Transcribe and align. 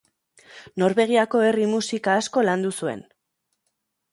Norvegiako 0.83 1.41
herri-musika 1.49 2.15
asko 2.23 2.45
landu 2.49 2.73
zuen. 2.81 3.05